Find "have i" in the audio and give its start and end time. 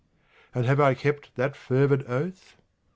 0.65-0.95